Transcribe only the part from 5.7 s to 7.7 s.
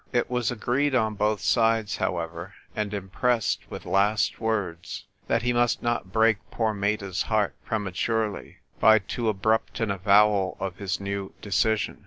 not break poor Meta's heart